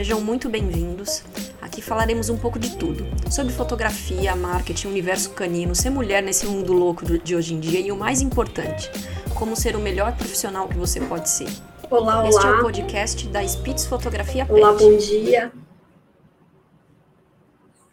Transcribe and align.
Sejam 0.00 0.18
muito 0.18 0.48
bem-vindos. 0.48 1.22
Aqui 1.60 1.82
falaremos 1.82 2.30
um 2.30 2.38
pouco 2.38 2.58
de 2.58 2.74
tudo: 2.78 3.04
sobre 3.30 3.52
fotografia, 3.52 4.34
marketing, 4.34 4.88
universo 4.88 5.28
canino, 5.32 5.74
ser 5.74 5.90
mulher 5.90 6.22
nesse 6.22 6.46
mundo 6.46 6.72
louco 6.72 7.04
de 7.04 7.36
hoje 7.36 7.52
em 7.52 7.60
dia 7.60 7.80
e 7.80 7.92
o 7.92 7.96
mais 7.96 8.22
importante, 8.22 8.90
como 9.38 9.54
ser 9.54 9.76
o 9.76 9.78
melhor 9.78 10.16
profissional 10.16 10.66
que 10.68 10.78
você 10.78 11.02
pode 11.02 11.28
ser. 11.28 11.48
Olá, 11.90 12.20
olá. 12.20 12.28
Este 12.30 12.46
é 12.46 12.50
o 12.50 12.62
podcast 12.62 13.26
da 13.26 13.46
Spitz 13.46 13.84
Fotografia 13.84 14.46
Pet. 14.46 14.58
Olá, 14.58 14.72
bom 14.72 14.96
dia. 14.96 15.52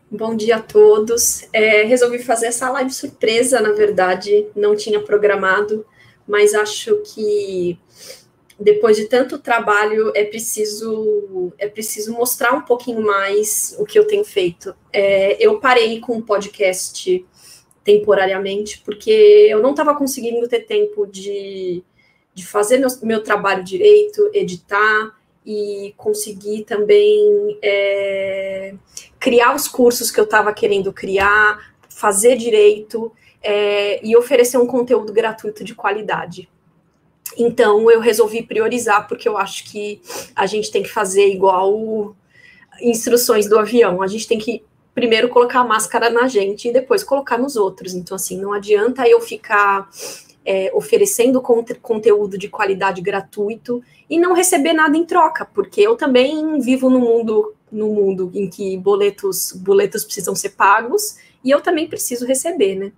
Bom 0.10 0.34
dia 0.34 0.56
a 0.56 0.62
todos. 0.62 1.44
É, 1.52 1.84
resolvi 1.84 2.20
fazer 2.20 2.46
essa 2.46 2.70
live 2.70 2.90
surpresa, 2.90 3.60
na 3.60 3.74
verdade, 3.74 4.48
não 4.56 4.78
tinha 4.78 5.02
programado, 5.02 5.86
mas 6.26 6.54
acho 6.54 7.02
que 7.04 7.78
depois 8.60 8.98
de 8.98 9.06
tanto 9.06 9.38
trabalho 9.38 10.12
é 10.16 10.24
preciso 10.24 11.54
é 11.60 11.68
preciso 11.68 12.12
mostrar 12.12 12.54
um 12.54 12.62
pouquinho 12.62 13.02
mais 13.02 13.76
o 13.80 13.86
que 13.86 13.98
eu 13.98 14.06
tenho 14.06 14.24
feito. 14.24 14.76
É, 14.92 15.38
eu 15.40 15.60
parei 15.60 16.00
com 16.00 16.18
o 16.18 16.24
podcast 16.24 17.26
temporariamente 17.84 18.82
porque 18.84 19.12
eu 19.50 19.62
não 19.62 19.72
estava 19.72 19.96
conseguindo 19.96 20.48
ter 20.48 20.62
tempo 20.62 21.06
de 21.06 21.84
de 22.34 22.46
fazer 22.46 22.78
meu, 22.78 22.90
meu 23.02 23.24
trabalho 23.24 23.64
direito, 23.64 24.30
editar 24.32 25.16
e 25.44 25.94
conseguir 25.98 26.66
também 26.66 27.58
é, 27.64 28.76
criar 29.20 29.56
os 29.56 29.68
cursos 29.68 30.12
que 30.12 30.20
eu 30.20 30.24
estava 30.24 30.54
querendo 30.54 30.94
criar, 30.94 31.74
fazer 31.90 32.36
direito 32.36 33.12
é, 33.42 34.06
e 34.06 34.16
oferecer 34.16 34.58
um 34.58 34.68
conteúdo 34.68 35.12
gratuito 35.12 35.64
de 35.64 35.74
qualidade. 35.74 36.48
Então 37.38 37.90
eu 37.92 38.00
resolvi 38.00 38.42
priorizar 38.42 39.08
porque 39.08 39.28
eu 39.30 39.38
acho 39.38 39.66
que 39.66 40.02
a 40.36 40.46
gente 40.46 40.72
tem 40.72 40.82
que 40.82 40.90
fazer 40.90 41.28
igual 41.28 42.16
instruções 42.82 43.48
do 43.48 43.58
avião. 43.58 44.02
A 44.02 44.08
gente 44.08 44.28
tem 44.28 44.40
que 44.40 44.64
primeiro 44.94 45.30
colocar 45.30 45.60
a 45.60 45.64
máscara 45.64 46.10
na 46.10 46.28
gente 46.28 46.68
e 46.68 46.74
depois 46.74 47.04
colocar 47.04 47.38
nos 47.38 47.56
outros. 47.56 47.94
Então 47.94 48.16
assim, 48.16 48.40
não 48.42 48.54
adianta 48.54 49.08
eu 49.08 49.22
ficar 49.22 49.88
é, 50.44 50.72
oferecendo 50.74 51.42
conteúdo 51.82 52.38
de 52.38 52.48
qualidade 52.48 53.02
gratuito 53.02 53.84
e 54.10 54.18
não 54.18 54.34
receber 54.34 54.74
nada 54.74 54.96
em 54.96 55.06
troca, 55.06 55.46
porque 55.46 55.82
eu 55.82 55.96
também 55.96 56.60
vivo 56.60 56.90
no 56.90 57.00
mundo 57.00 57.54
no 57.70 57.90
mundo 57.90 58.32
em 58.34 58.50
que 58.50 58.78
boletos 58.78 59.52
boletos 59.52 60.06
precisam 60.06 60.34
ser 60.34 60.52
pagos 60.52 61.18
e 61.44 61.52
eu 61.52 61.60
também 61.60 61.86
preciso 61.86 62.26
receber, 62.26 62.76
né? 62.76 62.92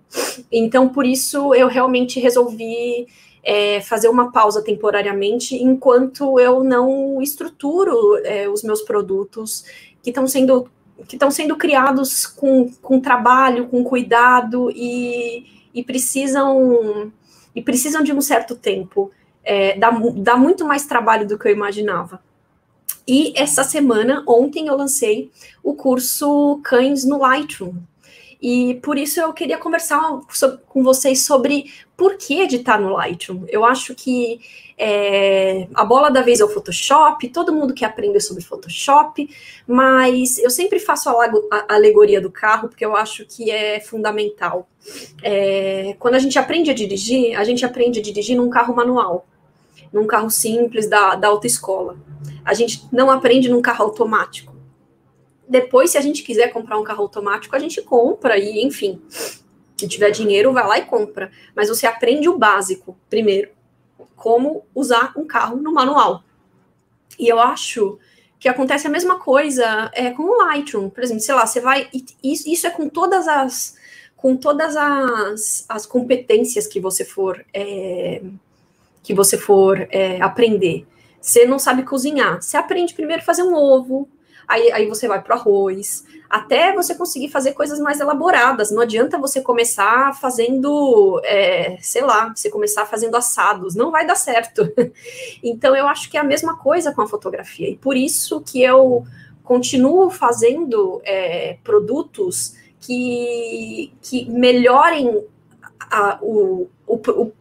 Então 0.50 0.88
por 0.88 1.04
isso 1.04 1.52
eu 1.54 1.66
realmente 1.66 2.20
resolvi 2.20 3.08
é, 3.42 3.80
fazer 3.80 4.08
uma 4.08 4.30
pausa 4.30 4.62
temporariamente 4.62 5.56
enquanto 5.56 6.38
eu 6.38 6.62
não 6.62 7.20
estruturo 7.22 8.18
é, 8.24 8.48
os 8.48 8.62
meus 8.62 8.82
produtos 8.82 9.64
que 10.02 10.10
estão 10.10 10.26
sendo 10.26 10.70
que 11.08 11.16
estão 11.16 11.30
sendo 11.30 11.56
criados 11.56 12.26
com, 12.26 12.70
com 12.82 13.00
trabalho, 13.00 13.68
com 13.68 13.82
cuidado 13.82 14.70
e, 14.70 15.46
e 15.72 15.82
precisam 15.82 17.10
e 17.54 17.62
precisam 17.62 18.02
de 18.02 18.12
um 18.12 18.20
certo 18.20 18.54
tempo. 18.54 19.10
É, 19.42 19.78
dá, 19.78 19.90
dá 20.16 20.36
muito 20.36 20.66
mais 20.66 20.84
trabalho 20.84 21.26
do 21.26 21.38
que 21.38 21.48
eu 21.48 21.52
imaginava. 21.52 22.20
E 23.08 23.32
essa 23.34 23.64
semana, 23.64 24.22
ontem, 24.26 24.68
eu 24.68 24.76
lancei 24.76 25.30
o 25.62 25.74
curso 25.74 26.60
Cães 26.62 27.04
no 27.04 27.18
Lightroom. 27.18 27.74
E 28.40 28.76
por 28.76 28.96
isso 28.96 29.20
eu 29.20 29.32
queria 29.32 29.58
conversar 29.58 30.00
com 30.66 30.82
vocês 30.82 31.22
sobre 31.22 31.70
por 31.96 32.16
que 32.16 32.40
editar 32.40 32.80
no 32.80 32.94
Lightroom. 32.94 33.44
Eu 33.48 33.64
acho 33.64 33.94
que 33.94 34.40
é, 34.78 35.68
a 35.74 35.84
bola 35.84 36.10
da 36.10 36.22
vez 36.22 36.40
é 36.40 36.44
o 36.44 36.48
Photoshop, 36.48 37.28
todo 37.28 37.52
mundo 37.52 37.74
quer 37.74 37.84
aprender 37.84 38.20
sobre 38.20 38.42
Photoshop, 38.42 39.28
mas 39.66 40.38
eu 40.38 40.48
sempre 40.48 40.78
faço 40.78 41.10
a, 41.10 41.30
a 41.50 41.74
alegoria 41.74 42.18
do 42.18 42.30
carro 42.30 42.68
porque 42.68 42.84
eu 42.84 42.96
acho 42.96 43.26
que 43.26 43.50
é 43.50 43.78
fundamental. 43.78 44.66
É, 45.22 45.94
quando 45.98 46.14
a 46.14 46.18
gente 46.18 46.38
aprende 46.38 46.70
a 46.70 46.74
dirigir, 46.74 47.38
a 47.38 47.44
gente 47.44 47.66
aprende 47.66 48.00
a 48.00 48.02
dirigir 48.02 48.38
num 48.38 48.48
carro 48.48 48.74
manual, 48.74 49.26
num 49.92 50.06
carro 50.06 50.30
simples 50.30 50.88
da, 50.88 51.14
da 51.14 51.28
autoescola. 51.28 51.98
A 52.42 52.54
gente 52.54 52.82
não 52.90 53.10
aprende 53.10 53.50
num 53.50 53.60
carro 53.60 53.84
automático. 53.84 54.50
Depois, 55.50 55.90
se 55.90 55.98
a 55.98 56.00
gente 56.00 56.22
quiser 56.22 56.52
comprar 56.52 56.78
um 56.78 56.84
carro 56.84 57.02
automático, 57.02 57.56
a 57.56 57.58
gente 57.58 57.82
compra 57.82 58.38
e, 58.38 58.64
enfim, 58.64 59.02
se 59.76 59.88
tiver 59.88 60.12
dinheiro, 60.12 60.52
vai 60.52 60.64
lá 60.64 60.78
e 60.78 60.84
compra. 60.84 61.32
Mas 61.56 61.68
você 61.68 61.88
aprende 61.88 62.28
o 62.28 62.38
básico 62.38 62.96
primeiro, 63.10 63.50
como 64.14 64.64
usar 64.72 65.12
um 65.16 65.26
carro 65.26 65.56
no 65.56 65.74
manual. 65.74 66.22
E 67.18 67.26
eu 67.26 67.40
acho 67.40 67.98
que 68.38 68.48
acontece 68.48 68.86
a 68.86 68.90
mesma 68.90 69.18
coisa 69.18 69.90
é, 69.92 70.12
com 70.12 70.22
o 70.22 70.38
Lightroom. 70.38 70.88
Por 70.88 71.02
exemplo, 71.02 71.20
sei 71.20 71.34
lá, 71.34 71.44
você 71.44 71.60
vai. 71.60 71.90
Isso 72.22 72.68
é 72.68 72.70
com 72.70 72.88
todas 72.88 73.26
as 73.26 73.76
com 74.16 74.36
todas 74.36 74.76
as, 74.76 75.64
as 75.66 75.86
competências 75.86 76.66
que 76.66 76.78
você 76.78 77.04
for 77.04 77.44
é, 77.52 78.22
que 79.02 79.12
você 79.12 79.36
for 79.36 79.88
é, 79.90 80.22
aprender. 80.22 80.86
Você 81.20 81.44
não 81.44 81.58
sabe 81.58 81.82
cozinhar, 81.82 82.40
você 82.40 82.56
aprende 82.56 82.94
primeiro 82.94 83.20
a 83.20 83.24
fazer 83.24 83.42
um 83.42 83.54
ovo, 83.54 84.08
aí, 84.46 84.70
aí 84.72 84.88
você 84.88 85.06
vai 85.06 85.22
para 85.22 85.36
o 85.36 85.38
arroz, 85.38 86.04
até 86.28 86.72
você 86.72 86.94
conseguir 86.94 87.28
fazer 87.28 87.52
coisas 87.52 87.80
mais 87.80 88.00
elaboradas. 88.00 88.70
Não 88.70 88.82
adianta 88.82 89.18
você 89.18 89.40
começar 89.40 90.14
fazendo, 90.18 91.20
é, 91.24 91.76
sei 91.80 92.02
lá, 92.02 92.32
você 92.34 92.48
começar 92.50 92.86
fazendo 92.86 93.16
assados, 93.16 93.74
não 93.74 93.90
vai 93.90 94.06
dar 94.06 94.16
certo. 94.16 94.72
então, 95.42 95.74
eu 95.74 95.88
acho 95.88 96.10
que 96.10 96.16
é 96.16 96.20
a 96.20 96.24
mesma 96.24 96.56
coisa 96.56 96.92
com 96.92 97.02
a 97.02 97.08
fotografia, 97.08 97.68
e 97.68 97.76
por 97.76 97.96
isso 97.96 98.40
que 98.40 98.62
eu 98.62 99.04
continuo 99.42 100.10
fazendo 100.10 101.00
é, 101.04 101.58
produtos 101.64 102.54
que, 102.80 103.92
que 104.00 104.30
melhorem 104.30 105.24
a, 105.90 106.18
o, 106.22 106.68
o, 106.86 106.94
o, 106.96 107.32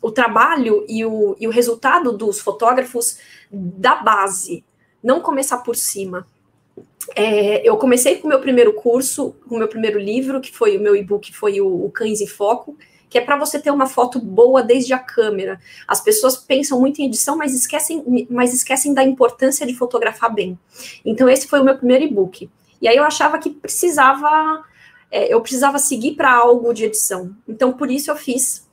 o 0.00 0.10
trabalho 0.10 0.84
e 0.88 1.04
o, 1.04 1.36
e 1.38 1.46
o 1.46 1.50
resultado 1.50 2.12
dos 2.12 2.40
fotógrafos 2.40 3.18
da 3.50 3.96
base, 3.96 4.64
não 5.06 5.20
começar 5.20 5.58
por 5.58 5.76
cima. 5.76 6.26
É, 7.14 7.66
eu 7.66 7.76
comecei 7.76 8.16
com 8.16 8.26
o 8.26 8.28
meu 8.28 8.40
primeiro 8.40 8.72
curso, 8.72 9.36
com 9.48 9.54
o 9.54 9.58
meu 9.58 9.68
primeiro 9.68 10.00
livro, 10.00 10.40
que 10.40 10.52
foi 10.52 10.76
o 10.76 10.80
meu 10.80 10.96
e-book, 10.96 11.32
foi 11.32 11.60
o, 11.60 11.84
o 11.84 11.90
Cães 11.92 12.20
em 12.20 12.26
Foco, 12.26 12.76
que 13.08 13.16
é 13.16 13.20
para 13.20 13.38
você 13.38 13.60
ter 13.60 13.70
uma 13.70 13.86
foto 13.86 14.18
boa 14.18 14.64
desde 14.64 14.92
a 14.92 14.98
câmera. 14.98 15.60
As 15.86 16.00
pessoas 16.00 16.36
pensam 16.36 16.80
muito 16.80 17.00
em 17.00 17.06
edição, 17.06 17.36
mas 17.38 17.54
esquecem, 17.54 18.26
mas 18.28 18.52
esquecem 18.52 18.92
da 18.92 19.04
importância 19.04 19.64
de 19.64 19.76
fotografar 19.76 20.34
bem. 20.34 20.58
Então, 21.04 21.28
esse 21.28 21.46
foi 21.46 21.60
o 21.60 21.64
meu 21.64 21.76
primeiro 21.76 22.02
e-book. 22.02 22.50
E 22.82 22.88
aí 22.88 22.96
eu 22.96 23.04
achava 23.04 23.38
que 23.38 23.50
precisava, 23.50 24.64
é, 25.08 25.32
eu 25.32 25.40
precisava 25.40 25.78
seguir 25.78 26.16
para 26.16 26.34
algo 26.34 26.74
de 26.74 26.84
edição. 26.84 27.30
Então, 27.46 27.72
por 27.72 27.92
isso 27.92 28.10
eu 28.10 28.16
fiz 28.16 28.66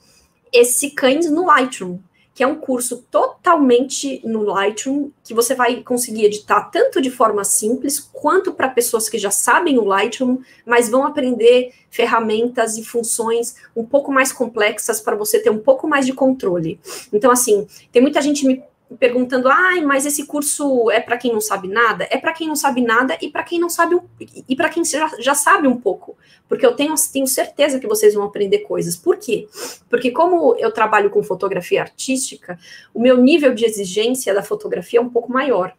esse 0.52 0.90
Cães 0.90 1.30
no 1.30 1.46
Lightroom, 1.46 2.00
que 2.34 2.44
é 2.44 2.48
um 2.48 2.56
curso 2.56 3.06
totalmente 3.12 4.22
no 4.26 4.42
Lightroom, 4.44 5.12
que 5.24 5.34
você 5.34 5.54
vai 5.54 5.82
conseguir 5.82 6.26
editar 6.26 6.64
tanto 6.64 7.00
de 7.02 7.12
forma 7.12 7.44
simples, 7.44 8.00
quanto 8.00 8.54
para 8.54 8.70
pessoas 8.70 9.08
que 9.08 9.18
já 9.18 9.30
sabem 9.30 9.78
o 9.78 9.84
Lightroom, 9.84 10.40
mas 10.66 10.90
vão 10.90 11.06
aprender 11.06 11.72
ferramentas 11.92 12.76
e 12.76 12.84
funções 12.84 13.56
um 13.76 13.86
pouco 13.86 14.12
mais 14.12 14.32
complexas 14.32 15.00
para 15.00 15.16
você 15.16 15.40
ter 15.40 15.52
um 15.52 15.60
pouco 15.60 15.88
mais 15.88 16.06
de 16.06 16.14
controle. 16.14 16.80
Então, 17.12 17.32
assim, 17.32 17.68
tem 17.92 18.02
muita 18.02 18.22
gente 18.22 18.48
me 18.48 18.64
perguntando, 19.00 19.50
ai, 19.50 19.82
mas 19.82 20.06
esse 20.06 20.26
curso 20.26 20.90
é 20.92 21.00
para 21.00 21.18
quem 21.18 21.32
não 21.32 21.42
sabe 21.42 21.68
nada? 21.68 22.08
É 22.12 22.18
para 22.18 22.34
quem 22.34 22.48
não 22.48 22.56
sabe 22.56 22.82
nada 22.82 23.18
e 23.22 23.30
para 23.30 23.44
quem 23.44 23.60
não 23.60 23.70
sabe 23.70 24.00
e 24.48 24.56
para 24.56 24.70
quem 24.70 24.84
já, 24.86 25.10
já 25.20 25.34
sabe 25.34 25.68
um 25.68 25.78
pouco, 25.78 26.18
porque 26.48 26.66
eu 26.66 26.76
tenho, 26.76 26.94
tenho 27.12 27.28
certeza 27.28 27.80
que 27.80 27.88
vocês 27.88 28.14
vão 28.14 28.26
aprender 28.26 28.60
coisas. 28.60 28.96
Por 28.96 29.18
quê? 29.18 29.48
Porque 29.90 30.12
como 30.12 30.56
eu 30.58 30.72
trabalho 30.72 31.10
com 31.10 31.24
fotografia 31.24 31.82
artística, 31.82 32.60
o 32.94 33.02
meu 33.02 33.18
nível 33.18 33.54
de 33.54 33.66
exigência 33.66 34.34
da 34.34 34.44
fotografia 34.44 35.00
é 35.00 35.02
um 35.02 35.10
pouco 35.10 35.32
maior. 35.32 35.74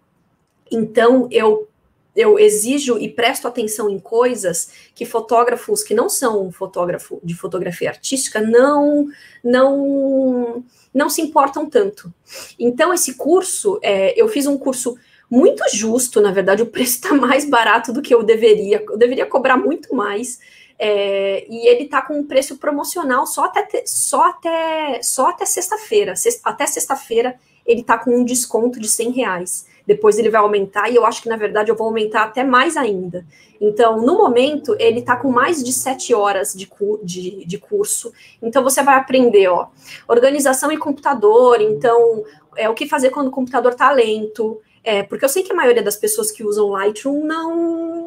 Então 0.70 1.28
eu 1.30 1.68
eu 2.14 2.38
exijo 2.38 2.98
e 2.98 3.08
presto 3.08 3.48
atenção 3.48 3.90
em 3.90 3.98
coisas 3.98 4.70
que 4.94 5.04
fotógrafos 5.04 5.82
que 5.82 5.94
não 5.94 6.08
são 6.08 6.50
fotógrafo 6.52 7.20
de 7.22 7.34
fotografia 7.34 7.90
artística 7.90 8.40
não 8.40 9.08
não 9.42 10.64
não 10.94 11.10
se 11.10 11.20
importam 11.20 11.68
tanto. 11.68 12.14
Então, 12.58 12.94
esse 12.94 13.14
curso, 13.14 13.80
é, 13.82 14.14
eu 14.20 14.28
fiz 14.28 14.46
um 14.46 14.56
curso 14.56 14.96
muito 15.28 15.64
justo, 15.72 16.20
na 16.20 16.30
verdade, 16.30 16.62
o 16.62 16.66
preço 16.66 16.94
está 16.94 17.12
mais 17.12 17.44
barato 17.44 17.92
do 17.92 18.00
que 18.00 18.14
eu 18.14 18.22
deveria, 18.22 18.84
eu 18.88 18.96
deveria 18.96 19.26
cobrar 19.26 19.56
muito 19.56 19.94
mais. 19.94 20.38
É, 20.78 21.46
e 21.48 21.68
ele 21.68 21.84
está 21.84 22.02
com 22.02 22.18
um 22.18 22.26
preço 22.26 22.56
promocional 22.58 23.26
só 23.26 23.44
até, 23.44 23.84
só 23.86 24.28
até, 24.28 25.00
só 25.02 25.30
até 25.30 25.44
sexta-feira. 25.44 26.14
Até 26.44 26.66
sexta-feira 26.66 27.38
ele 27.66 27.80
está 27.80 27.98
com 27.98 28.10
um 28.10 28.24
desconto 28.24 28.78
de 28.78 28.88
100 28.88 29.10
reais. 29.10 29.66
Depois 29.86 30.18
ele 30.18 30.30
vai 30.30 30.40
aumentar, 30.40 30.90
e 30.90 30.96
eu 30.96 31.04
acho 31.04 31.22
que, 31.22 31.28
na 31.28 31.36
verdade, 31.36 31.70
eu 31.70 31.76
vou 31.76 31.86
aumentar 31.86 32.22
até 32.22 32.42
mais 32.42 32.76
ainda. 32.76 33.24
Então, 33.60 34.00
no 34.00 34.16
momento, 34.16 34.74
ele 34.78 35.00
está 35.00 35.16
com 35.16 35.30
mais 35.30 35.62
de 35.62 35.72
sete 35.72 36.14
horas 36.14 36.54
de, 36.54 36.68
de, 37.02 37.44
de 37.44 37.58
curso. 37.58 38.12
Então, 38.42 38.62
você 38.62 38.82
vai 38.82 38.96
aprender, 38.96 39.48
ó, 39.48 39.68
organização 40.08 40.72
em 40.72 40.78
computador, 40.78 41.60
então, 41.60 42.24
é 42.56 42.68
o 42.68 42.74
que 42.74 42.88
fazer 42.88 43.10
quando 43.10 43.28
o 43.28 43.32
computador 43.32 43.72
está 43.72 43.90
lento. 43.90 44.60
É, 44.82 45.02
porque 45.02 45.24
eu 45.24 45.28
sei 45.30 45.42
que 45.42 45.52
a 45.52 45.56
maioria 45.56 45.82
das 45.82 45.96
pessoas 45.96 46.30
que 46.30 46.44
usam 46.44 46.68
Lightroom 46.68 47.24
não 47.24 48.03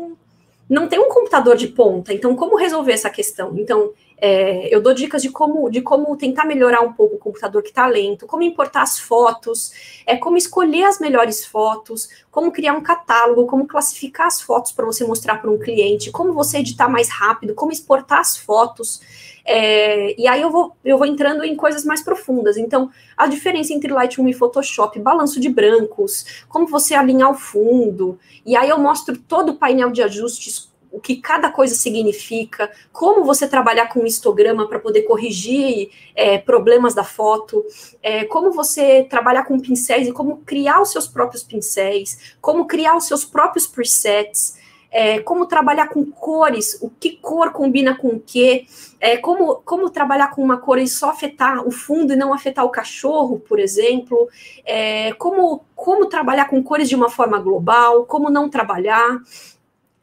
não 0.69 0.87
tem 0.87 0.99
um 0.99 1.09
computador 1.09 1.55
de 1.55 1.67
ponta, 1.67 2.13
então 2.13 2.35
como 2.35 2.57
resolver 2.57 2.91
essa 2.91 3.09
questão? 3.09 3.57
Então, 3.57 3.93
é, 4.19 4.73
eu 4.73 4.81
dou 4.81 4.93
dicas 4.93 5.21
de 5.21 5.29
como, 5.29 5.69
de 5.69 5.79
como 5.81 6.17
tentar 6.17 6.43
melhorar 6.45 6.81
um 6.81 6.91
pouco 6.91 7.15
o 7.15 7.19
computador 7.19 7.61
que 7.61 7.69
está 7.69 7.85
lento, 7.85 8.25
como 8.25 8.41
importar 8.41 8.81
as 8.81 8.99
fotos, 8.99 9.71
é, 10.05 10.17
como 10.17 10.37
escolher 10.37 10.85
as 10.85 10.99
melhores 10.99 11.45
fotos, 11.45 12.09
como 12.31 12.51
criar 12.51 12.73
um 12.73 12.81
catálogo, 12.81 13.45
como 13.45 13.67
classificar 13.67 14.27
as 14.27 14.41
fotos 14.41 14.71
para 14.71 14.85
você 14.85 15.05
mostrar 15.05 15.39
para 15.39 15.51
um 15.51 15.59
cliente, 15.59 16.11
como 16.11 16.33
você 16.33 16.57
editar 16.57 16.89
mais 16.89 17.09
rápido, 17.09 17.53
como 17.53 17.71
exportar 17.71 18.19
as 18.19 18.35
fotos. 18.35 19.01
É, 19.49 20.13
e 20.19 20.27
aí 20.27 20.41
eu 20.41 20.51
vou, 20.51 20.75
eu 20.83 20.97
vou 20.97 21.07
entrando 21.07 21.41
em 21.45 21.55
coisas 21.55 21.85
mais 21.85 22.03
profundas. 22.03 22.57
Então, 22.57 22.91
a 23.15 23.27
diferença 23.27 23.73
entre 23.73 23.93
Lightroom 23.93 24.27
e 24.27 24.33
Photoshop, 24.33 24.99
balanço 24.99 25.39
de 25.39 25.47
brancos, 25.47 26.43
como 26.49 26.67
você 26.67 26.93
alinhar 26.93 27.31
o 27.31 27.33
fundo. 27.33 28.19
E 28.45 28.57
aí 28.57 28.67
eu 28.67 28.77
mostro 28.77 29.17
todo 29.17 29.53
o 29.53 29.55
painel 29.55 29.89
de 29.89 30.03
ajustes 30.03 30.69
o 30.91 30.99
que 30.99 31.17
cada 31.17 31.51
coisa 31.51 31.75
significa, 31.75 32.71
como 32.91 33.23
você 33.23 33.47
trabalhar 33.47 33.87
com 33.87 34.05
histograma 34.05 34.67
para 34.67 34.79
poder 34.79 35.03
corrigir 35.03 35.91
é, 36.15 36.37
problemas 36.37 36.95
da 36.95 37.03
foto, 37.03 37.63
é, 38.01 38.25
como 38.25 38.51
você 38.51 39.03
trabalhar 39.03 39.43
com 39.43 39.59
pincéis 39.59 40.07
e 40.07 40.11
como 40.11 40.37
criar 40.37 40.81
os 40.81 40.91
seus 40.91 41.07
próprios 41.07 41.43
pincéis, 41.43 42.35
como 42.41 42.65
criar 42.65 42.95
os 42.95 43.05
seus 43.05 43.23
próprios 43.23 43.67
presets, 43.67 44.56
é, 44.91 45.19
como 45.19 45.45
trabalhar 45.45 45.89
com 45.89 46.05
cores, 46.05 46.77
o 46.81 46.89
que 46.89 47.11
cor 47.17 47.51
combina 47.51 47.95
com 47.95 48.09
o 48.09 48.19
que, 48.19 48.67
é, 48.99 49.17
como, 49.17 49.55
como 49.65 49.89
trabalhar 49.89 50.31
com 50.31 50.43
uma 50.43 50.57
cor 50.57 50.79
e 50.79 50.87
só 50.87 51.09
afetar 51.09 51.67
o 51.67 51.71
fundo 51.71 52.13
e 52.13 52.15
não 52.15 52.33
afetar 52.33 52.65
o 52.65 52.69
cachorro, 52.69 53.39
por 53.39 53.59
exemplo, 53.59 54.27
é, 54.65 55.13
como, 55.13 55.65
como 55.75 56.07
trabalhar 56.07 56.45
com 56.45 56.63
cores 56.63 56.89
de 56.89 56.95
uma 56.95 57.09
forma 57.09 57.39
global, 57.39 58.05
como 58.05 58.29
não 58.29 58.49
trabalhar? 58.49 59.19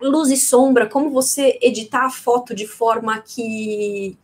Luz 0.00 0.30
e 0.30 0.36
sombra, 0.36 0.86
como 0.86 1.10
você 1.10 1.58
editar 1.62 2.04
a 2.04 2.10
foto 2.10 2.54
de 2.54 2.66
forma 2.66 3.18
que 3.20 4.18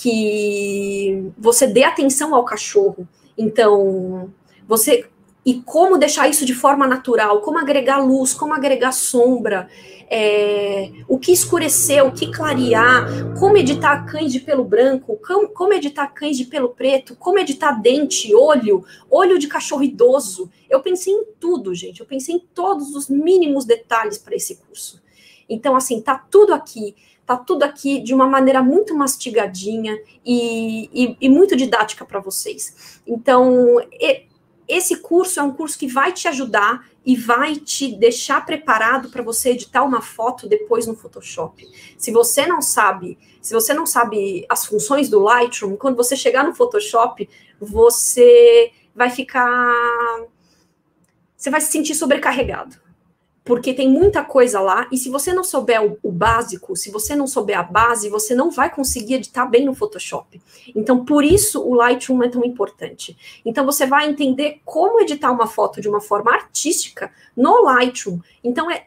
que 0.00 1.32
você 1.36 1.66
dê 1.66 1.82
atenção 1.82 2.32
ao 2.32 2.44
cachorro. 2.44 3.08
Então, 3.36 4.32
você 4.66 5.08
e 5.48 5.62
como 5.62 5.96
deixar 5.96 6.28
isso 6.28 6.44
de 6.44 6.54
forma 6.54 6.86
natural, 6.86 7.40
como 7.40 7.56
agregar 7.56 8.04
luz, 8.04 8.34
como 8.34 8.52
agregar 8.52 8.92
sombra, 8.92 9.66
é, 10.10 10.92
o 11.08 11.18
que 11.18 11.32
escurecer, 11.32 12.04
o 12.04 12.12
que 12.12 12.30
clarear, 12.30 13.32
como 13.40 13.56
editar 13.56 14.04
cães 14.04 14.30
de 14.30 14.40
pelo 14.40 14.62
branco, 14.62 15.18
como, 15.26 15.48
como 15.48 15.72
editar 15.72 16.06
cães 16.08 16.36
de 16.36 16.44
pelo 16.44 16.68
preto, 16.68 17.16
como 17.16 17.38
editar 17.38 17.72
dente, 17.72 18.34
olho, 18.34 18.84
olho 19.10 19.38
de 19.38 19.48
cachorro 19.48 19.82
idoso. 19.82 20.50
Eu 20.68 20.80
pensei 20.80 21.14
em 21.14 21.24
tudo, 21.40 21.74
gente. 21.74 22.00
Eu 22.00 22.06
pensei 22.06 22.34
em 22.34 22.40
todos 22.40 22.94
os 22.94 23.08
mínimos 23.08 23.64
detalhes 23.64 24.18
para 24.18 24.36
esse 24.36 24.56
curso. 24.56 25.02
Então, 25.48 25.74
assim, 25.74 26.02
tá 26.02 26.26
tudo 26.30 26.52
aqui, 26.52 26.94
tá 27.24 27.38
tudo 27.38 27.62
aqui 27.62 28.02
de 28.02 28.12
uma 28.12 28.26
maneira 28.26 28.62
muito 28.62 28.94
mastigadinha 28.94 29.98
e, 30.22 30.90
e, 30.92 31.16
e 31.22 31.28
muito 31.30 31.56
didática 31.56 32.04
para 32.04 32.20
vocês. 32.20 33.00
Então, 33.06 33.80
esse 34.68 34.96
curso 34.96 35.40
é 35.40 35.42
um 35.42 35.52
curso 35.52 35.78
que 35.78 35.86
vai 35.86 36.12
te 36.12 36.28
ajudar 36.28 36.86
e 37.04 37.16
vai 37.16 37.56
te 37.56 37.96
deixar 37.96 38.44
preparado 38.44 39.08
para 39.08 39.22
você 39.22 39.50
editar 39.50 39.82
uma 39.82 40.02
foto 40.02 40.46
depois 40.46 40.86
no 40.86 40.94
Photoshop. 40.94 41.66
Se 41.96 42.10
você 42.12 42.46
não 42.46 42.60
sabe, 42.60 43.18
se 43.40 43.54
você 43.54 43.72
não 43.72 43.86
sabe 43.86 44.44
as 44.48 44.66
funções 44.66 45.08
do 45.08 45.20
Lightroom, 45.20 45.76
quando 45.76 45.96
você 45.96 46.14
chegar 46.14 46.44
no 46.44 46.54
Photoshop, 46.54 47.28
você 47.58 48.72
vai 48.94 49.08
ficar 49.10 50.26
você 51.36 51.50
vai 51.50 51.60
se 51.60 51.70
sentir 51.70 51.94
sobrecarregado 51.94 52.87
porque 53.48 53.72
tem 53.72 53.88
muita 53.88 54.22
coisa 54.22 54.60
lá, 54.60 54.86
e 54.92 54.98
se 54.98 55.08
você 55.08 55.32
não 55.32 55.42
souber 55.42 55.82
o, 55.82 55.98
o, 56.02 56.12
básico, 56.12 56.76
se 56.76 56.90
você 56.90 57.16
não 57.16 57.26
souber 57.26 57.58
a 57.58 57.62
base, 57.62 58.10
você 58.10 58.34
não 58.34 58.50
vai 58.50 58.68
conseguir 58.68 59.14
editar 59.14 59.46
bem 59.46 59.64
no 59.64 59.74
Photoshop. 59.74 60.38
Então, 60.76 61.02
por 61.02 61.24
isso 61.24 61.66
o 61.66 61.72
Lightroom 61.72 62.22
é 62.22 62.28
tão 62.28 62.44
importante. 62.44 63.16
Então, 63.46 63.64
você 63.64 63.86
vai 63.86 64.06
entender 64.06 64.60
como 64.66 65.00
editar 65.00 65.32
uma 65.32 65.46
foto 65.46 65.80
de 65.80 65.88
uma 65.88 65.98
forma 65.98 66.30
artística 66.30 67.10
no 67.34 67.62
Lightroom. 67.62 68.20
Então, 68.44 68.70
é 68.70 68.84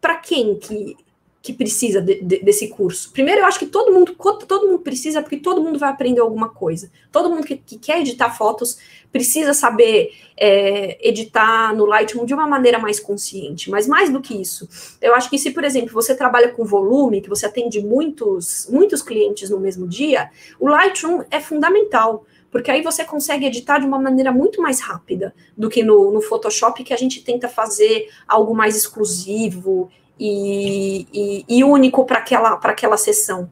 para 0.00 0.16
quem 0.16 0.54
que 0.54 0.96
que 1.42 1.52
precisa 1.52 2.00
de, 2.00 2.22
de, 2.22 2.38
desse 2.38 2.68
curso? 2.68 3.10
Primeiro, 3.12 3.40
eu 3.40 3.46
acho 3.46 3.58
que 3.58 3.66
todo 3.66 3.92
mundo, 3.92 4.14
todo 4.46 4.68
mundo 4.68 4.78
precisa, 4.78 5.20
porque 5.20 5.36
todo 5.36 5.60
mundo 5.60 5.78
vai 5.78 5.90
aprender 5.90 6.20
alguma 6.20 6.48
coisa. 6.48 6.90
Todo 7.10 7.28
mundo 7.28 7.44
que, 7.44 7.56
que 7.56 7.76
quer 7.76 8.00
editar 8.00 8.30
fotos 8.30 8.78
precisa 9.10 9.52
saber 9.52 10.12
é, 10.36 10.96
editar 11.06 11.74
no 11.74 11.84
Lightroom 11.84 12.24
de 12.24 12.32
uma 12.32 12.46
maneira 12.46 12.78
mais 12.78 13.00
consciente. 13.00 13.70
Mas 13.70 13.88
mais 13.88 14.08
do 14.08 14.20
que 14.20 14.40
isso, 14.40 14.68
eu 15.02 15.14
acho 15.16 15.28
que 15.28 15.36
se, 15.36 15.50
por 15.50 15.64
exemplo, 15.64 15.92
você 15.92 16.14
trabalha 16.14 16.50
com 16.50 16.64
volume, 16.64 17.20
que 17.20 17.28
você 17.28 17.44
atende 17.44 17.84
muitos, 17.84 18.68
muitos 18.70 19.02
clientes 19.02 19.50
no 19.50 19.58
mesmo 19.58 19.88
dia, 19.88 20.30
o 20.60 20.68
Lightroom 20.68 21.24
é 21.28 21.40
fundamental 21.40 22.24
porque 22.52 22.70
aí 22.70 22.82
você 22.82 23.02
consegue 23.02 23.46
editar 23.46 23.78
de 23.78 23.86
uma 23.86 23.98
maneira 23.98 24.30
muito 24.30 24.60
mais 24.60 24.78
rápida 24.78 25.34
do 25.56 25.70
que 25.70 25.82
no, 25.82 26.12
no 26.12 26.20
Photoshop, 26.20 26.84
que 26.84 26.92
a 26.92 26.98
gente 26.98 27.24
tenta 27.24 27.48
fazer 27.48 28.10
algo 28.28 28.54
mais 28.54 28.76
exclusivo 28.76 29.90
e, 30.18 31.06
e, 31.12 31.44
e 31.48 31.64
único 31.64 32.04
para 32.04 32.18
aquela, 32.18 32.50
aquela 32.50 32.96
sessão. 32.96 33.50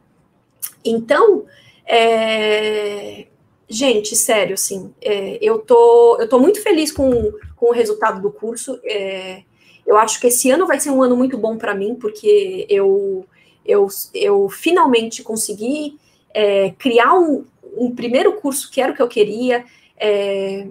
Então, 0.84 1.44
é, 1.86 3.26
gente, 3.68 4.14
sério, 4.16 4.54
assim, 4.54 4.92
é, 5.00 5.38
eu, 5.40 5.58
tô, 5.58 6.18
eu 6.20 6.28
tô 6.28 6.38
muito 6.38 6.62
feliz 6.62 6.92
com, 6.92 7.32
com 7.56 7.66
o 7.66 7.72
resultado 7.72 8.20
do 8.20 8.30
curso. 8.30 8.78
É, 8.84 9.42
eu 9.86 9.96
acho 9.96 10.20
que 10.20 10.28
esse 10.28 10.50
ano 10.50 10.66
vai 10.66 10.78
ser 10.78 10.90
um 10.90 11.02
ano 11.02 11.16
muito 11.16 11.36
bom 11.36 11.56
para 11.56 11.74
mim, 11.74 11.94
porque 11.94 12.66
eu, 12.68 13.26
eu, 13.64 13.88
eu 14.14 14.48
finalmente 14.48 15.22
consegui 15.22 15.98
é, 16.32 16.70
criar 16.78 17.14
um, 17.14 17.44
um 17.76 17.94
primeiro 17.94 18.34
curso 18.34 18.70
que 18.70 18.80
era 18.80 18.92
o 18.92 18.94
que 18.94 19.02
eu 19.02 19.08
queria. 19.08 19.64
É, 19.96 20.68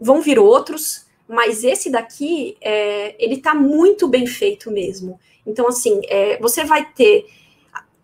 vão 0.00 0.20
vir 0.20 0.38
outros, 0.38 1.01
mas 1.32 1.64
esse 1.64 1.88
daqui, 1.88 2.58
é, 2.60 3.16
ele 3.18 3.36
está 3.36 3.54
muito 3.54 4.06
bem 4.06 4.26
feito 4.26 4.70
mesmo. 4.70 5.18
Então, 5.46 5.66
assim, 5.66 6.02
é, 6.04 6.38
você 6.38 6.62
vai 6.62 6.92
ter, 6.92 7.24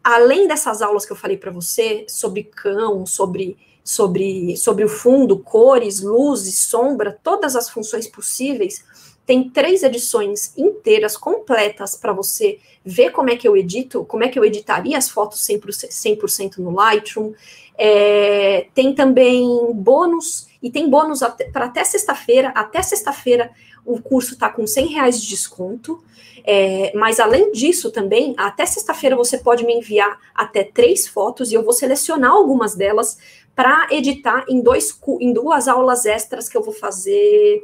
além 0.03 0.49
dessas 0.49 0.81
aulas 0.81 1.05
que 1.05 1.13
eu 1.13 1.17
falei 1.17 1.37
para 1.37 1.51
você, 1.51 2.07
sobre 2.09 2.45
cão, 2.45 3.05
sobre, 3.05 3.59
sobre, 3.85 4.57
sobre 4.57 4.83
o 4.83 4.89
fundo, 4.89 5.39
cores, 5.39 6.01
luzes, 6.01 6.59
sombra, 6.59 7.21
todas 7.23 7.55
as 7.55 7.69
funções 7.69 8.07
possíveis, 8.07 8.83
tem 9.29 9.47
três 9.47 9.83
edições 9.83 10.57
inteiras, 10.57 11.15
completas, 11.15 11.95
para 11.95 12.15
você 12.15 12.59
ver 12.83 13.11
como 13.11 13.29
é 13.29 13.37
que 13.37 13.47
eu 13.47 13.55
edito, 13.55 14.03
como 14.07 14.25
é 14.25 14.29
que 14.29 14.39
eu 14.39 14.45
editaria 14.45 14.97
as 14.97 15.11
fotos 15.11 15.47
100%, 15.47 16.27
100 16.27 16.51
no 16.57 16.71
Lightroom. 16.71 17.35
É, 17.77 18.69
tem 18.75 18.95
também 18.95 19.47
bônus 19.75 20.49
e 20.63 20.71
tem 20.71 20.89
bônus 20.89 21.21
para 21.53 21.67
até 21.67 21.85
sexta-feira. 21.85 22.49
Até 22.55 22.81
sexta-feira 22.81 23.51
o 23.85 24.01
curso 24.01 24.33
está 24.33 24.49
com 24.49 24.67
100 24.67 24.87
reais 24.87 25.21
de 25.21 25.29
desconto. 25.29 26.03
É, 26.43 26.91
mas 26.95 27.21
além 27.21 27.53
disso 27.53 27.91
também, 27.91 28.33
até 28.39 28.65
sexta-feira 28.65 29.15
você 29.15 29.37
pode 29.37 29.63
me 29.67 29.75
enviar 29.75 30.19
até 30.35 30.65
três 30.65 31.07
fotos 31.07 31.53
e 31.53 31.55
eu 31.55 31.63
vou 31.63 31.75
selecionar 31.75 32.31
algumas 32.31 32.75
delas 32.75 33.19
para 33.55 33.89
editar 33.91 34.47
em, 34.49 34.63
dois, 34.63 34.99
em 35.21 35.35
duas 35.35 35.69
aulas 35.69 36.07
extras 36.07 36.49
que 36.49 36.57
eu 36.57 36.63
vou 36.63 36.73
fazer 36.73 37.63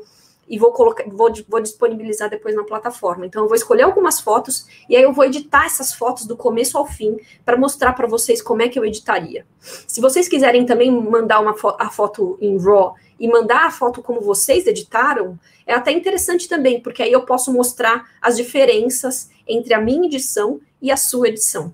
e 0.49 0.59
vou 0.59 0.73
colocar, 0.73 1.05
vou, 1.09 1.33
vou 1.49 1.61
disponibilizar 1.61 2.29
depois 2.29 2.55
na 2.55 2.65
plataforma. 2.65 3.27
Então 3.27 3.43
eu 3.43 3.49
vou 3.49 3.57
escolher 3.57 3.83
algumas 3.83 4.21
fotos 4.21 4.67
e 4.89 4.97
aí 4.97 5.03
eu 5.03 5.13
vou 5.13 5.25
editar 5.25 5.67
essas 5.67 5.95
fotos 5.95 6.27
do 6.27 6.37
começo 6.37 6.77
ao 6.77 6.87
fim 6.87 7.19
para 7.45 7.57
mostrar 7.57 7.93
para 7.93 8.07
vocês 8.07 8.43
como 8.43 8.63
é 8.63 8.69
que 8.69 8.79
eu 8.79 8.85
editaria. 8.85 9.47
Se 9.61 10.01
vocês 10.01 10.29
quiserem 10.29 10.67
também 10.67 10.91
mandar 10.91 11.41
uma 11.41 11.55
fo 11.55 11.75
a 11.79 11.91
foto 11.91 12.39
em 12.41 12.59
RAW 12.59 12.95
e 13.19 13.29
mandar 13.29 13.67
a 13.67 13.71
foto 13.71 14.03
como 14.03 14.21
vocês 14.21 14.67
editaram, 14.67 15.39
é 15.67 15.75
até 15.75 15.93
interessante 15.93 16.49
também, 16.49 16.81
porque 16.81 17.03
aí 17.03 17.13
eu 17.13 17.23
posso 17.23 17.53
mostrar 17.53 18.11
as 18.21 18.37
diferenças 18.37 19.31
entre 19.47 19.73
a 19.73 19.81
minha 19.81 20.07
edição 20.07 20.61
e 20.81 20.91
a 20.91 20.97
sua 20.97 21.29
edição. 21.29 21.73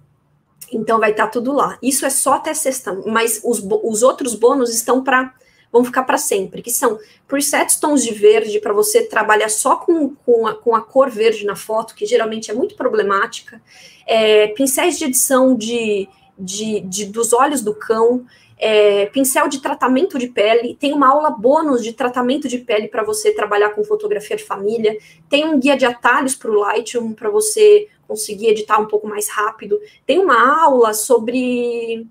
Então 0.73 1.01
vai 1.01 1.11
estar 1.11 1.25
tá 1.25 1.31
tudo 1.31 1.53
lá. 1.53 1.79
Isso 1.83 2.07
é 2.07 2.11
só 2.11 2.35
até 2.35 2.55
sexta, 2.55 2.93
mas 3.07 3.41
os, 3.45 3.61
os 3.83 4.03
outros 4.03 4.35
bônus 4.35 4.73
estão 4.73 5.03
para 5.03 5.35
vão 5.73 5.85
ficar 5.85 6.03
para 6.03 6.19
sempre, 6.19 6.63
que 6.63 6.71
são 6.71 6.99
presets 7.29 7.77
tons 7.77 8.03
de 8.03 8.13
verde 8.13 8.59
para 8.61 8.73
você 8.73 9.03
trabalhar 9.03 9.49
só 9.49 9.77
com, 9.77 10.15
com 10.15 10.47
a, 10.47 10.55
com, 10.55 10.75
a, 10.75 10.81
cor 10.81 11.09
verde 11.11 11.45
na 11.45 11.55
foto, 11.55 11.95
que 11.95 12.07
geralmente 12.07 12.51
é 12.51 12.55
muito 12.55 12.75
problemática, 12.75 13.63
é, 14.07 14.49
pincéis 14.49 14.99
de 14.99 15.05
edição 15.05 15.55
de, 15.55 16.09
de, 16.39 16.81
de, 16.81 17.07
dos 17.07 17.33
olhos 17.33 17.63
do 17.63 17.75
cão, 17.75 18.27
é, 18.59 19.07
pincel 19.07 19.49
de 19.49 19.61
tratamento 19.61 20.19
de 20.19 20.27
pele, 20.27 20.77
tem 20.79 20.93
uma 20.93 21.09
aula 21.09 21.31
bônus 21.31 21.83
de 21.83 21.95
tratamento 21.95 22.47
de 22.47 22.59
pele 22.59 22.89
para 22.89 23.03
você 23.03 23.33
trabalhar 23.33 23.71
com 23.71 23.83
fotografia 23.85 24.37
de 24.37 24.45
família, 24.45 24.99
tem 25.31 25.47
um 25.47 25.59
guia 25.59 25.77
de 25.77 25.87
atalhos 25.87 26.35
para 26.35 26.51
o 26.51 26.55
Lightroom 26.55 27.15
para 27.15 27.31
você 27.31 27.89
conseguir 28.07 28.49
editar 28.49 28.79
um 28.79 28.87
pouco 28.87 29.07
mais 29.07 29.29
rápido, 29.29 29.81
tem 30.05 30.19
uma 30.19 30.63
aula 30.63 30.93
sobre 30.93 32.07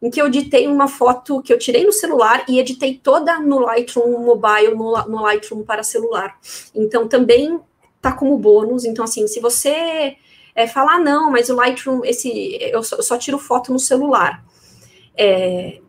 em 0.00 0.10
que 0.10 0.20
eu 0.20 0.26
editei 0.26 0.68
uma 0.68 0.86
foto 0.86 1.42
que 1.42 1.52
eu 1.52 1.58
tirei 1.58 1.84
no 1.84 1.92
celular 1.92 2.44
e 2.48 2.58
editei 2.58 2.96
toda 2.96 3.40
no 3.40 3.58
Lightroom 3.58 4.18
Mobile, 4.20 4.74
no, 4.74 4.92
no 5.08 5.22
Lightroom 5.22 5.64
para 5.64 5.82
celular. 5.82 6.38
Então 6.74 7.08
também 7.08 7.60
tá 8.00 8.12
como 8.12 8.38
bônus. 8.38 8.84
Então 8.84 9.04
assim, 9.04 9.26
se 9.26 9.40
você 9.40 10.16
é, 10.54 10.66
falar 10.66 10.94
ah, 10.94 10.98
não, 11.00 11.30
mas 11.30 11.48
o 11.48 11.56
Lightroom 11.56 12.04
esse 12.04 12.58
eu 12.60 12.82
só, 12.82 12.96
eu 12.96 13.02
só 13.02 13.18
tiro 13.18 13.38
foto 13.38 13.72
no 13.72 13.78
celular. 13.78 14.44
É, 15.16 15.80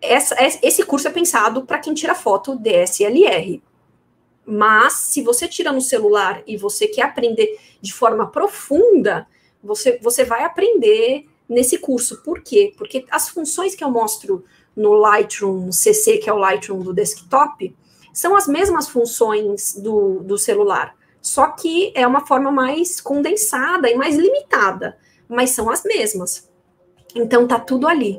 essa, 0.00 0.34
esse 0.62 0.82
curso 0.84 1.08
é 1.08 1.10
pensado 1.10 1.66
para 1.66 1.78
quem 1.78 1.92
tira 1.92 2.14
foto 2.14 2.56
DSLR. 2.56 3.62
Mas, 4.46 4.94
se 4.94 5.22
você 5.22 5.46
tira 5.46 5.70
no 5.70 5.80
celular 5.80 6.42
e 6.46 6.56
você 6.56 6.88
quer 6.88 7.02
aprender 7.02 7.58
de 7.80 7.92
forma 7.92 8.26
profunda, 8.26 9.28
você, 9.62 9.98
você 10.02 10.24
vai 10.24 10.42
aprender 10.42 11.26
nesse 11.50 11.76
curso. 11.76 12.22
Por 12.22 12.40
quê? 12.40 12.72
Porque 12.78 13.04
as 13.10 13.28
funções 13.28 13.74
que 13.74 13.84
eu 13.84 13.90
mostro 13.90 14.44
no 14.74 14.94
Lightroom 14.94 15.70
CC, 15.70 16.16
que 16.16 16.30
é 16.30 16.32
o 16.32 16.38
Lightroom 16.38 16.78
do 16.80 16.94
desktop, 16.94 17.76
são 18.14 18.34
as 18.34 18.46
mesmas 18.46 18.88
funções 18.88 19.74
do, 19.74 20.20
do 20.20 20.38
celular. 20.38 20.96
Só 21.20 21.48
que 21.48 21.92
é 21.94 22.06
uma 22.06 22.26
forma 22.26 22.50
mais 22.50 23.00
condensada 23.00 23.90
e 23.90 23.94
mais 23.94 24.16
limitada, 24.16 24.96
mas 25.28 25.50
são 25.50 25.68
as 25.68 25.84
mesmas. 25.84 26.48
Então 27.14 27.46
tá 27.46 27.58
tudo 27.58 27.86
ali 27.86 28.18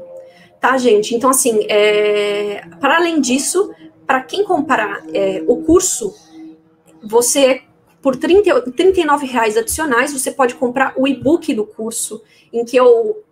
tá, 0.62 0.78
gente? 0.78 1.16
Então, 1.16 1.32
assim, 1.32 1.66
é, 1.68 2.64
para 2.80 2.98
além 2.98 3.20
disso, 3.20 3.74
para 4.06 4.22
quem 4.22 4.46
comprar 4.46 5.02
é, 5.12 5.44
o 5.48 5.64
curso, 5.64 6.14
você, 7.04 7.64
por 8.02 8.16
30, 8.16 8.72
39 8.72 9.26
reais 9.26 9.58
adicionais, 9.58 10.12
você 10.12 10.32
pode 10.32 10.56
comprar 10.56 10.94
o 10.98 11.08
e-book 11.08 11.54
do 11.54 11.66
curso, 11.66 12.22
em 12.52 12.66
que 12.66 12.76
eu 12.76 13.24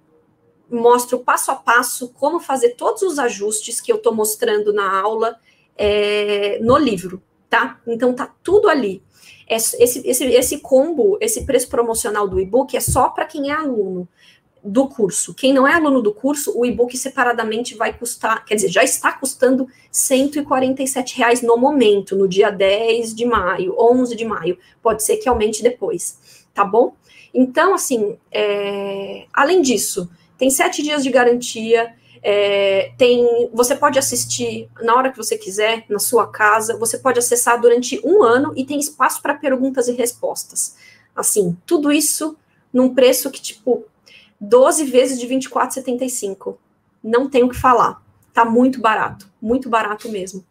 mostro 0.70 1.20
passo 1.20 1.52
a 1.52 1.56
passo 1.56 2.10
como 2.10 2.40
fazer 2.40 2.76
todos 2.76 3.02
os 3.02 3.18
ajustes 3.18 3.82
que 3.82 3.92
eu 3.92 3.96
estou 3.96 4.14
mostrando 4.14 4.72
na 4.72 5.00
aula 5.02 5.38
é, 5.76 6.60
no 6.62 6.78
livro, 6.78 7.22
tá? 7.50 7.82
Então, 7.88 8.14
tá 8.14 8.32
tudo 8.44 8.70
ali. 8.70 9.02
Esse, 9.48 9.82
esse, 9.82 10.26
esse 10.26 10.60
combo, 10.60 11.18
esse 11.20 11.44
preço 11.44 11.68
promocional 11.70 12.28
do 12.28 12.40
e-book 12.40 12.78
é 12.78 12.80
só 12.80 13.10
para 13.10 13.26
quem 13.26 13.50
é 13.50 13.54
aluno 13.54 14.08
do 14.70 14.88
curso. 14.88 15.34
Quem 15.34 15.52
não 15.52 15.68
é 15.68 15.74
aluno 15.74 16.02
do 16.02 16.14
curso, 16.14 16.58
o 16.58 16.66
e-book 16.66 16.96
separadamente 16.96 17.76
vai 17.76 17.92
custar, 17.92 18.46
quer 18.46 18.56
dizer, 18.56 18.70
já 18.70 18.84
está 18.84 19.12
custando 19.12 19.68
147 19.92 21.18
reais 21.18 21.42
no 21.42 21.58
momento, 21.58 22.16
no 22.16 22.28
dia 22.28 22.52
10 22.52 23.16
de 23.16 23.26
maio, 23.26 23.76
11 23.78 24.16
de 24.16 24.26
maio. 24.26 24.58
Pode 24.82 25.04
ser 25.04 25.18
que 25.18 25.28
aumente 25.28 25.64
depois, 25.64 26.46
tá 26.54 26.64
bom? 26.64 26.94
Então, 27.34 27.74
assim, 27.74 28.18
é, 28.32 29.26
além 29.34 29.62
disso, 29.62 30.10
tem 30.38 30.50
sete 30.50 30.84
dias 30.84 31.04
de 31.04 31.10
garantia, 31.10 31.94
é, 32.22 32.92
tem, 32.98 33.50
você 33.52 33.76
pode 33.76 33.98
assistir 33.98 34.70
na 34.82 34.96
hora 34.96 35.12
que 35.12 35.18
você 35.18 35.38
quiser, 35.38 35.86
na 35.90 36.00
sua 36.00 36.28
casa, 36.28 36.78
você 36.78 36.98
pode 36.98 37.18
acessar 37.18 37.60
durante 37.60 38.00
um 38.06 38.22
ano 38.22 38.54
e 38.56 38.64
tem 38.66 38.80
espaço 38.80 39.22
para 39.22 39.34
perguntas 39.34 39.88
e 39.88 39.94
respostas. 39.94 40.76
Assim, 41.16 41.58
tudo 41.66 41.92
isso 41.92 42.38
num 42.72 42.94
preço 42.94 43.32
que, 43.32 43.42
tipo, 43.42 43.86
12 44.40 44.86
vezes 44.86 45.20
de 45.20 45.28
24,75. 45.28 46.58
Não 47.04 47.30
tenho 47.30 47.48
o 47.48 47.50
que 47.50 47.56
falar. 47.56 48.02
Tá 48.34 48.46
muito 48.46 48.80
barato, 48.80 49.30
muito 49.42 49.70
barato 49.70 50.10
mesmo. 50.10 50.44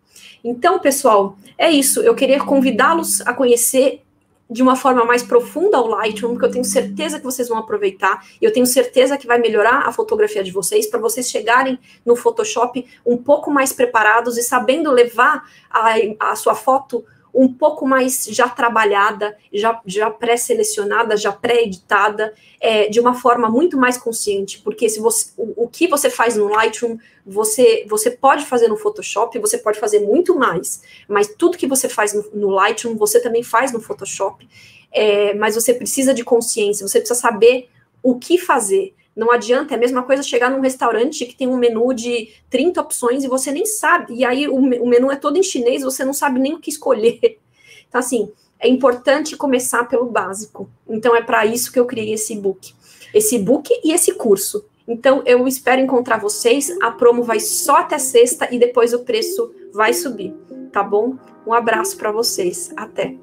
Então, 0.43 0.79
pessoal, 0.79 1.37
é 1.57 1.71
isso. 1.71 2.01
Eu 2.01 2.15
queria 2.15 2.45
convidá-los 2.45 3.21
a 3.23 3.33
conhecer 3.33 4.03
de 4.51 4.63
uma 4.63 4.75
forma 4.75 5.05
mais 5.05 5.23
profunda 5.23 5.79
o 5.79 5.87
Lightroom, 5.87 6.39
que 6.39 6.45
eu 6.45 6.51
tenho 6.51 6.65
certeza 6.65 7.19
que 7.19 7.25
vocês 7.25 7.49
vão 7.49 7.59
aproveitar. 7.59 8.25
Eu 8.41 8.53
tenho 8.53 8.65
certeza 8.65 9.19
que 9.19 9.27
vai 9.27 9.39
melhorar 9.39 9.87
a 9.87 9.93
fotografia 9.93 10.43
de 10.43 10.51
vocês, 10.51 10.87
para 10.87 10.99
vocês 10.99 11.29
chegarem 11.29 11.79
no 12.05 12.17
Photoshop 12.17 12.87
um 13.05 13.17
pouco 13.17 13.51
mais 13.51 13.73
preparados 13.73 14.39
e 14.39 14.43
sabendo 14.43 14.91
levar 14.91 15.45
a, 15.71 16.31
a 16.31 16.37
sua 16.37 16.55
foto 16.55 17.05
um 17.39 17.47
pouco 17.47 17.87
mais 17.87 18.25
já 18.25 18.49
trabalhada, 18.49 19.39
já, 19.53 19.81
já 19.87 20.11
pré-selecionada, 20.11 21.17
já 21.17 21.31
pré-editada, 21.31 22.35
é, 22.61 22.89
de 22.89 22.99
uma 22.99 23.15
forma 23.15 23.49
muito 23.49 23.79
mais 23.79 23.97
consciente, 23.97 24.61
porque 24.61 24.89
se 24.89 24.99
você, 24.99 25.31
o, 25.37 25.65
o, 25.65 25.69
que 25.69 25.87
você 25.87 26.11
faz 26.11 26.35
no 26.35 26.49
Lightroom, 26.49 26.99
você, 27.25 27.87
você 27.89 28.11
pode 28.11 28.45
fazer 28.45 28.67
no 28.67 28.77
Photoshop, 28.77 29.39
você 29.39 29.57
pode 29.57 29.79
fazer 29.79 30.01
muito 30.01 30.37
mais, 30.37 30.83
mas 31.07 31.29
tudo 31.29 31.57
que 31.57 31.69
você 31.69 31.89
faz 31.89 32.13
no, 32.13 32.29
no 32.35 32.51
Lightroom, 32.51 32.97
você 32.97 33.21
também 33.21 33.45
faz 33.45 33.71
no 33.71 33.81
Photoshop, 33.81 34.49
é, 34.91 35.33
mas 35.35 35.55
você 35.55 35.73
precisa 35.73 36.13
de 36.13 36.25
consciência, 36.25 36.89
você 36.89 36.99
precisa 36.99 37.21
saber 37.21 37.69
o 38.03 38.19
que 38.19 38.37
fazer, 38.37 38.93
não 39.19 39.33
adianta, 39.33 39.75
é 39.75 39.77
a 39.77 39.81
mesma 39.81 40.05
coisa 40.05 40.23
chegar 40.23 40.49
num 40.49 40.61
restaurante 40.61 41.27
que 41.27 41.35
tem 41.35 41.49
um 41.49 41.57
menu 41.57 41.93
de 41.93 42.29
30 42.49 42.81
opções 42.81 43.25
e 43.25 43.29
você 43.29 43.51
nem 43.51 43.67
sabe, 43.67 44.15
e 44.15 44.25
aí 44.25 44.47
o, 44.47 44.55
o 44.55 44.89
menu 44.89 45.11
é 45.11 45.17
todo 45.17 45.37
em 45.37 45.43
chinês, 45.43 45.83
você 45.83 46.05
não 46.05 46.13
sabe 46.13 46.39
nem 46.39 46.55
o 46.55 46.61
que 46.61 46.71
escolher. 46.71 47.19
Então, 47.89 48.01
assim, 48.01 48.31
é 48.61 48.69
importante 48.69 49.35
começar 49.35 49.85
pelo 49.89 50.05
básico. 50.05 50.69
Então, 50.87 51.17
é 51.17 51.23
para 51.23 51.47
isso 51.47 51.73
que 51.73 51.81
eu 51.81 51.87
criei 51.87 52.13
esse 52.13 52.35
e-book. 52.35 52.75
Esse 53.15 53.37
e-book 53.37 53.71
e 53.83 53.93
esse 53.93 54.13
curso. 54.13 54.63
Então, 54.87 55.23
eu 55.25 55.49
espero 55.49 55.81
encontrar 55.81 56.19
vocês. 56.21 56.71
A 56.83 56.91
promo 56.91 57.23
vai 57.23 57.41
só 57.41 57.77
até 57.77 57.99
sexta 57.99 58.47
e 58.55 58.59
depois 58.59 58.93
o 58.93 59.05
preço 59.05 59.51
vai 59.73 59.95
subir, 59.95 60.35
tá 60.71 60.83
bom? 60.83 61.17
Um 61.47 61.55
abraço 61.55 61.97
para 61.97 62.13
vocês. 62.13 62.71
Até. 62.77 63.17